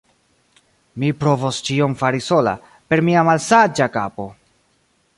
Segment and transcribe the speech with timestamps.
[1.03, 2.57] mi provos ĉion fari sola,
[2.93, 4.31] per mia malsaĝa kapo!